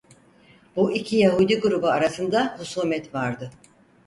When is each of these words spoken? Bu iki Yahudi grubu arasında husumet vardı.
Bu 0.75 0.91
iki 0.91 1.17
Yahudi 1.17 1.59
grubu 1.59 1.87
arasında 1.87 2.55
husumet 2.59 3.13
vardı. 3.15 3.51